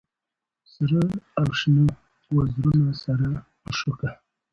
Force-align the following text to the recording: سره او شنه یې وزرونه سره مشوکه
سره 0.73 1.01
او 1.39 1.47
شنه 1.59 1.83
یې 1.89 1.93
وزرونه 2.35 2.91
سره 3.03 3.27
مشوکه 3.65 4.09